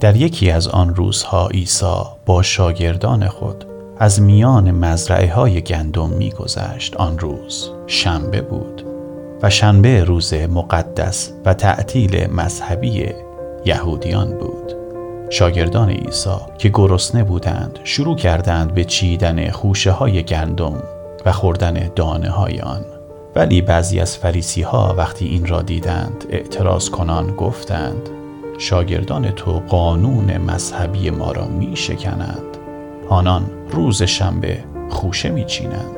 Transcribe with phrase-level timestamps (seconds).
[0.00, 3.64] در یکی از آن روزها عیسی با شاگردان خود
[3.98, 6.96] از میان مزرعه های گندم میگذشت.
[6.96, 8.86] آن روز شنبه بود
[9.42, 13.08] و شنبه روز مقدس و تعطیل مذهبی
[13.64, 14.76] یهودیان بود.
[15.30, 20.82] شاگردان عیسی که گرسنه بودند شروع کردند به چیدن خوشه های گندم
[21.26, 22.84] و خوردن دانه های آن.
[23.36, 28.08] ولی بعضی از فریسی ها وقتی این را دیدند اعتراض کنان گفتند
[28.58, 32.56] شاگردان تو قانون مذهبی ما را می شکنند.
[33.08, 35.96] آنان روز شنبه خوشه می چینند.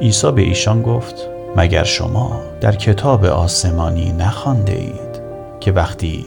[0.00, 1.14] عیسی به ایشان گفت
[1.56, 5.22] مگر شما در کتاب آسمانی نخوانده اید
[5.60, 6.26] که وقتی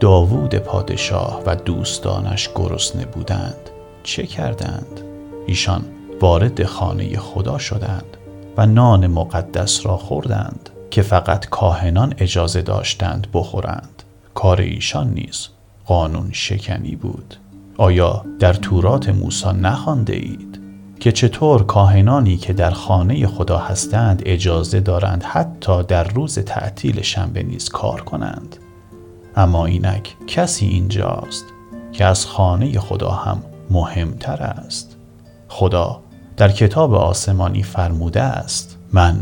[0.00, 3.70] داوود پادشاه و دوستانش گرسنه بودند
[4.02, 5.00] چه کردند؟
[5.46, 5.84] ایشان
[6.20, 8.16] وارد خانه خدا شدند
[8.56, 13.97] و نان مقدس را خوردند که فقط کاهنان اجازه داشتند بخورند.
[14.34, 15.48] کار ایشان نیز
[15.84, 17.36] قانون شکنی بود.
[17.76, 20.60] آیا در تورات موسی نخوانده اید
[21.00, 27.42] که چطور کاهنانی که در خانه خدا هستند اجازه دارند حتی در روز تعطیل شنبه
[27.42, 28.56] نیز کار کنند؟
[29.36, 31.44] اما اینک کسی اینجاست
[31.92, 34.96] که از خانه خدا هم مهمتر است.
[35.48, 36.00] خدا
[36.36, 39.18] در کتاب آسمانی فرموده است من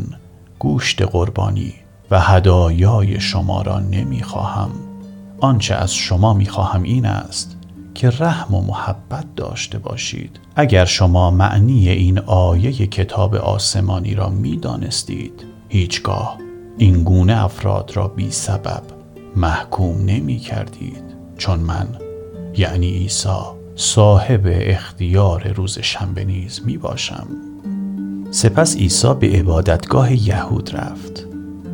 [0.59, 1.75] گوشت قربانی
[2.11, 4.71] و هدایای شما را نمی خواهم
[5.41, 7.57] آنچه از شما می خواهم این است
[7.95, 10.41] که رحم و محبت داشته باشید.
[10.57, 16.39] اگر شما معنی این آیه کتاب آسمانی را می دانستید هیچگاه
[16.79, 18.83] این گونه افراد را بی سبب
[19.37, 21.03] محکوم نمی کردید
[21.39, 21.89] چون من
[22.57, 23.29] یعنی عیسی
[23.77, 27.27] صاحب اختیار روز شنبه نیز می باشم
[28.31, 31.27] سپس عیسی به عبادتگاه یهود رفت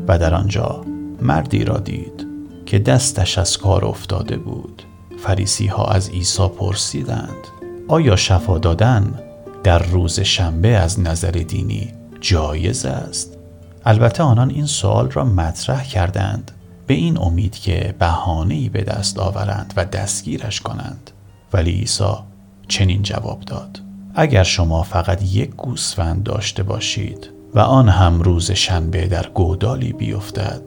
[0.09, 0.85] و در آنجا
[1.23, 2.32] مردی را دید.
[2.73, 4.83] که دستش از کار افتاده بود
[5.19, 7.47] فریسی ها از عیسی پرسیدند
[7.89, 9.15] آیا شفا دادن
[9.65, 13.39] در روز شنبه از نظر دینی جایز است؟
[13.85, 16.51] البته آنان این سوال را مطرح کردند
[16.87, 21.11] به این امید که بهانه‌ای به دست آورند و دستگیرش کنند
[21.53, 22.15] ولی عیسی
[22.69, 23.81] چنین جواب داد
[24.15, 30.63] اگر شما فقط یک گوسفند داشته باشید و آن هم روز شنبه در گودالی بیفتد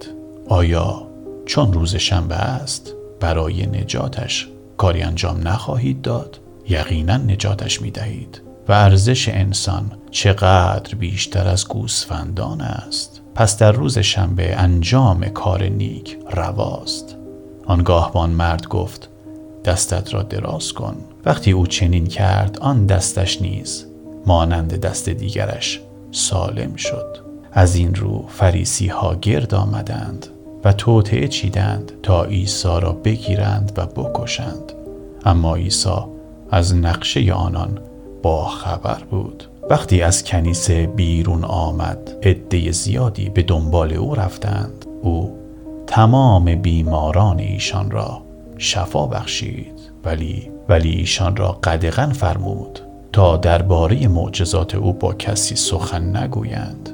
[0.49, 1.14] آیا
[1.45, 4.47] چون روز شنبه است برای نجاتش
[4.77, 6.39] کاری انجام نخواهید داد
[6.69, 13.21] یقینا نجاتش می دهید و ارزش انسان چقدر بیشتر از گوسفندان است.
[13.35, 17.17] پس در روز شنبه انجام کار نیک رواست.
[17.65, 19.09] آنگاه بان مرد گفت
[19.65, 20.95] دستت را دراز کن.
[21.25, 23.85] وقتی او چنین کرد آن دستش نیز
[24.25, 25.81] مانند دست دیگرش
[26.11, 27.17] سالم شد.
[27.51, 30.27] از این رو فریسی ها گرد آمدند.
[30.65, 34.73] و توطعه چیدند تا عیسی را بگیرند و بکشند.
[35.25, 35.89] اما عیسی
[36.51, 37.79] از نقشه آنان
[38.23, 39.43] با خبر بود.
[39.69, 44.85] وقتی از کنیسه بیرون آمد عده زیادی به دنبال او رفتند.
[45.01, 45.35] او
[45.87, 48.21] تمام بیماران ایشان را
[48.57, 49.79] شفا بخشید.
[50.05, 52.79] ولی ولی ایشان را قدغن فرمود
[53.11, 56.89] تا درباره معجزات او با کسی سخن نگویند.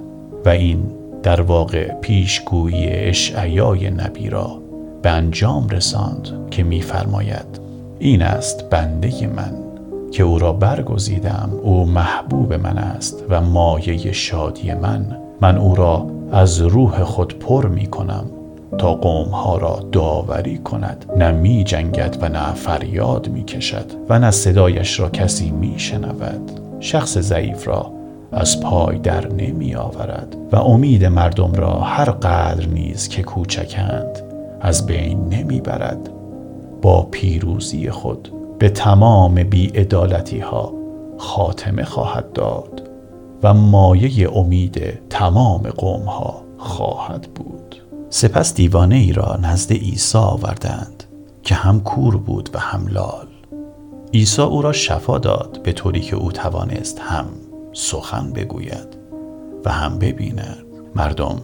[0.45, 4.61] و این در واقع پیشگویی اشعیای نبی را
[5.01, 7.59] به انجام رساند که میفرماید
[7.99, 9.53] این است بنده من
[10.11, 15.17] که او را برگزیدم او محبوب من است و مایه شادی من.
[15.41, 18.25] من او را از روح خود پر می کنم
[18.77, 24.31] تا قومها را داوری کند نه می جنگد و نه فریاد می کشد و نه
[24.31, 27.91] صدایش را کسی می شنود شخص ضعیف را
[28.31, 34.23] از پای در نمی آورد و امید مردم را هر قدر نیز که کوچکند
[34.61, 36.09] از بین نمی برد.
[36.81, 40.73] با پیروزی خود به تمام بیعدالتی ها
[41.17, 42.89] خاتمه خواهد داد
[43.43, 47.75] و مایه امید تمام قوم ها خواهد بود.
[48.09, 51.03] سپس دیوانه ای را نزد عیسی آوردند
[51.43, 53.27] که هم کور بود و هم لال.
[54.13, 57.25] عیسی او را شفا داد به طوری که او توانست هم
[57.73, 58.97] سخن بگوید
[59.65, 60.65] و هم ببیند.
[60.95, 61.41] مردم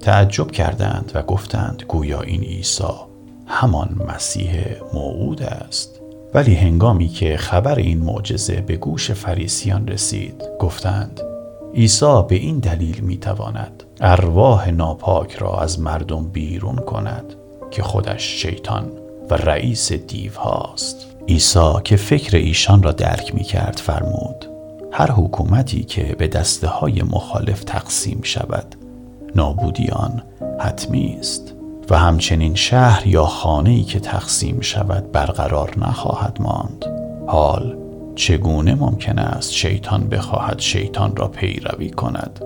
[0.00, 2.84] تعجب کردند و گفتند گویا این عیسی
[3.46, 6.00] همان مسیح موعود است.
[6.34, 11.20] ولی هنگامی که خبر این معجزه به گوش فریسیان رسید گفتند
[11.74, 17.34] عیسی به این دلیل می‌تواند ارواح ناپاک را از مردم بیرون کند
[17.70, 18.92] که خودش شیطان
[19.30, 24.49] و رئیس دیو هاست عیسی که فکر ایشان را درک می کرد فرمود
[24.92, 28.76] هر حکومتی که به دسته های مخالف تقسیم شود.
[29.36, 30.22] نابودی آن
[30.58, 31.54] حتمی است.
[31.90, 36.84] و همچنین شهر یا خانه ای که تقسیم شود برقرار نخواهد ماند.
[37.26, 37.76] حال
[38.14, 42.40] چگونه ممکن است شیطان بخواهد شیطان را پیروی کند؟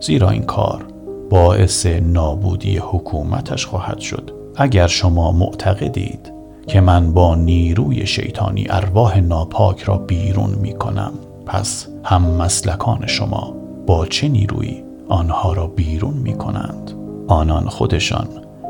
[0.00, 0.84] زیرا این کار
[1.30, 4.30] باعث نابودی حکومتش خواهد شد.
[4.56, 6.32] اگر شما معتقدید
[6.66, 11.12] که من با نیروی شیطانی ارواح ناپاک را بیرون می کنم
[11.46, 13.54] پس هم مسلکان شما
[13.86, 16.92] با چه نیرویی آنها را بیرون می کنند
[17.28, 18.28] آنان خودشان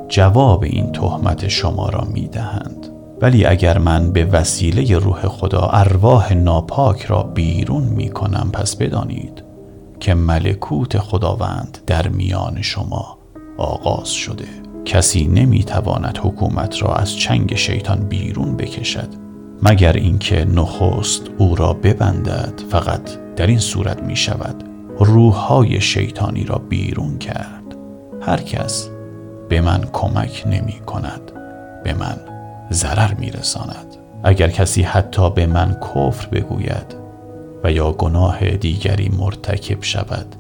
[0.09, 2.87] جواب این تهمت شما را می دهند
[3.21, 9.43] ولی اگر من به وسیله روح خدا ارواح ناپاک را بیرون می کنم پس بدانید
[10.01, 13.19] که ملکوت خداوند در میان شما
[13.59, 14.49] آغاز شده.
[14.85, 19.26] کسی نمی تواند حکومت را از چنگ شیطان بیرون بکشد.
[19.63, 24.65] مگر اینکه نخست او را ببندد فقط در این صورت می شود
[24.99, 27.77] روحهای شیطانی را بیرون کرد.
[28.21, 28.89] هر کس
[29.49, 31.33] به من کمک نمی کند
[31.85, 32.17] به من
[32.73, 36.97] ضرر می رساند اگر کسی حتی به من کفر بگوید
[37.65, 40.37] و یا گناه دیگری مرتکب شود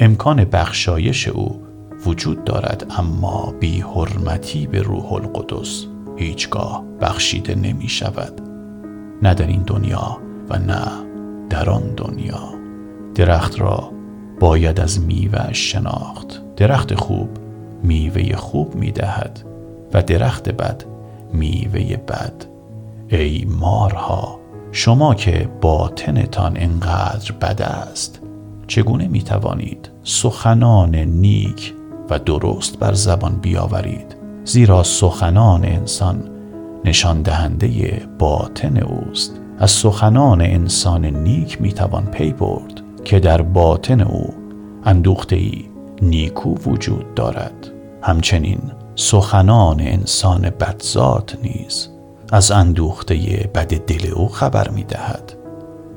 [0.00, 1.62] امکان بخشایش او
[2.06, 5.84] وجود دارد اما بی حرمتی به روح القدس
[6.16, 8.47] هیچگاه بخشیده نمی شود
[9.22, 10.18] نه در این دنیا
[10.50, 10.88] و نه
[11.50, 12.54] در آن دنیا.
[13.14, 13.90] درخت را
[14.40, 16.42] باید از میوه شناخت.
[16.56, 17.28] درخت خوب
[17.82, 19.44] میوه خوب می دهد
[19.94, 20.84] و درخت بد
[21.32, 22.44] میوه بد.
[23.08, 24.38] ای مارها
[24.72, 28.20] شما که باطنتان انقدر بد است
[28.66, 31.74] چگونه می توانید سخنان نیک
[32.10, 36.30] و درست بر زبان بیاورید؟ زیرا سخنان انسان
[36.88, 39.40] نشان دهنده باطن اوست.
[39.58, 44.34] از سخنان انسان نیک می توان پی برد که در باطن او
[44.84, 45.64] اندوخته ای
[46.02, 47.70] نیکو وجود دارد.
[48.02, 48.60] همچنین
[48.94, 51.88] سخنان انسان بدذات نیز
[52.32, 55.32] از اندوخته بد دل او خبر می دهد.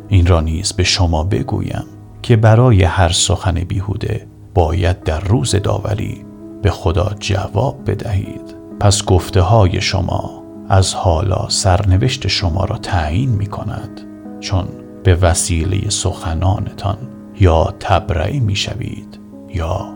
[0.07, 1.85] این را نیز به شما بگویم
[2.21, 6.25] که برای هر سخن بیهوده باید در روز داوری
[6.61, 8.55] به خدا جواب بدهید.
[8.79, 10.40] پس گفته های شما
[10.71, 14.01] از حالا سرنوشت شما را تعیین می کند.
[14.39, 14.67] چون
[15.03, 16.97] به وسیله سخنانتان
[17.39, 19.19] یا تبرئه می شوید
[19.49, 19.93] یا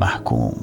[0.00, 0.56] محکوم.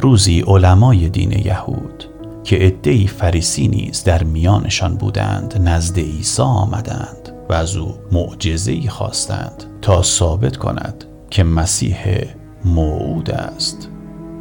[0.00, 2.04] روزی علمای دین یهود
[2.44, 9.64] که عدهای فریسی نیز در میانشان بودند نزد عیسی آمدند و از او معجزهای خواستند
[9.82, 12.24] تا ثابت کند که مسیح
[12.64, 13.88] موعود است.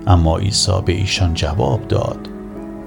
[0.08, 2.35] اما عیسی به ایشان جواب داد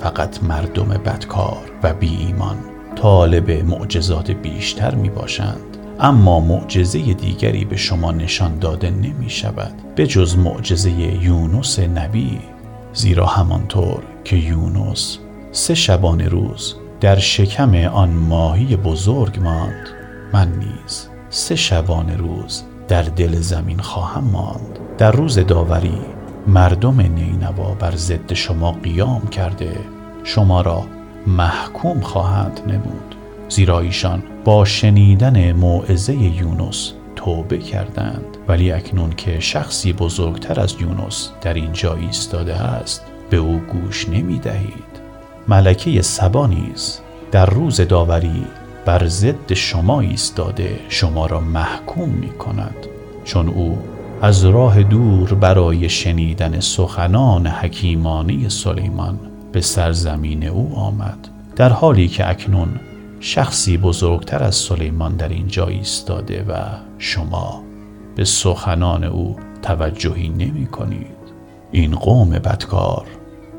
[0.01, 2.57] فقط مردم بدکار و بی ایمان
[2.97, 10.07] طالب معجزات بیشتر می باشند اما معجزه دیگری به شما نشان داده نمی شود به
[10.07, 12.41] جز معجزه یونس نبی
[12.93, 15.19] زیرا همانطور که یونس
[15.53, 19.89] سه شبانه روز در شکم آن ماهی بزرگ ماند
[20.33, 24.79] من نیز سه شبانه روز در دل زمین خواهم ماند.
[24.99, 26.01] در روز داوری
[26.49, 29.77] مردم نینوا بر ضد شما قیام کرده
[30.25, 30.85] شما را
[31.27, 33.15] محکوم خواهند نمود.
[33.49, 38.37] زیرا ایشان با شنیدن موعظه یونس توبه کردند.
[38.49, 44.39] ولی اکنون که شخصی بزرگتر از یونس در اینجا ایستاده است به او گوش نمی
[44.39, 44.99] دهید.
[45.49, 47.01] ملکه سبا نیز
[47.33, 48.47] در روز داوری
[48.85, 52.87] بر ضد شما ایستاده شما را محکوم می کند.
[53.25, 53.79] چون او
[54.23, 59.19] از راه دور برای شنیدن سخنان حکیمانی سلیمان
[59.53, 62.81] به سرزمین او آمد در حالی که اکنون
[63.21, 66.55] شخصی بزرگتر از سلیمان در اینجا ایستاده و
[66.99, 67.63] شما
[68.17, 71.19] به سخنان او توجهی نمی کنید.
[71.73, 73.07] این قوم بدکار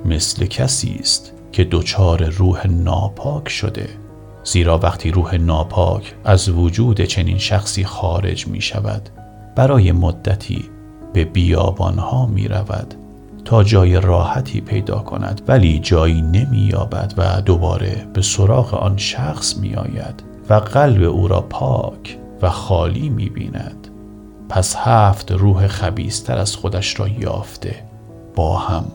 [0.06, 3.90] مثل کسی است که دچار روح ناپاک شده.
[4.44, 9.10] زیرا وقتی روح ناپاک از وجود چنین شخصی خارج می شود
[9.60, 10.70] برای مدتی
[11.14, 12.96] به بیابانها می رود
[13.46, 19.58] تا جای راحتی پیدا کند ولی جایی نمی یابد و دوباره به سراغ آن شخص
[19.58, 23.88] می آید و قلب او را پاک و خالی می بیند
[24.50, 27.76] پس هفت روح خبیستر از خودش را یافته
[28.36, 28.86] با هم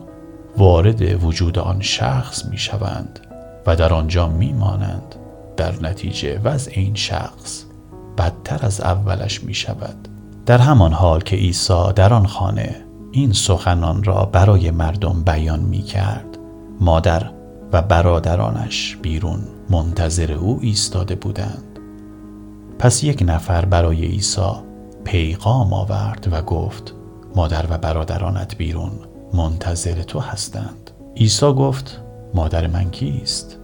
[0.57, 3.19] وارد وجود آن شخص می شوند
[3.67, 5.15] و در آنجا می مانند
[5.57, 7.63] در نتیجه وضع این شخص
[8.17, 10.07] بدتر از اولش می شود
[10.45, 12.75] در همان حال که عیسی در آن خانه
[13.11, 16.37] این سخنان را برای مردم بیان می کرد
[16.79, 17.31] مادر
[17.73, 21.79] و برادرانش بیرون منتظر او ایستاده بودند.
[22.79, 24.51] پس یک نفر برای عیسی
[25.03, 26.93] پیغام آورد و گفت
[27.35, 28.91] مادر و برادرانت بیرون
[29.33, 30.91] منتظر تو هستند.
[31.17, 32.01] عیسی گفت
[32.33, 33.57] مادر من کیست؟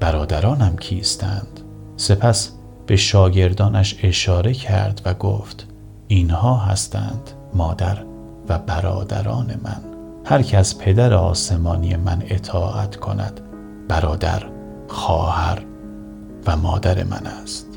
[0.00, 1.60] برادرانم کیستند؟
[1.96, 2.50] سپس
[2.86, 5.66] به شاگردانش اشاره کرد و گفت
[6.08, 8.04] اینها هستند مادر
[8.48, 9.80] و برادران من.
[10.24, 13.40] هر که پدر آسمانی من اطاعت کند
[13.88, 14.42] برادر
[14.88, 15.62] خواهر
[16.46, 17.75] و مادر من است.